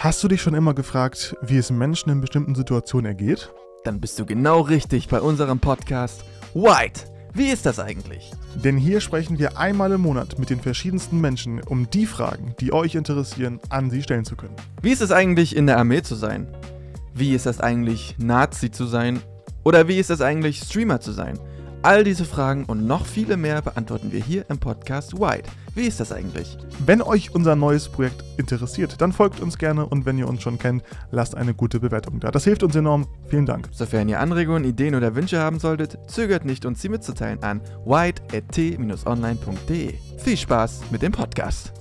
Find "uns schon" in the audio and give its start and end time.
30.28-30.58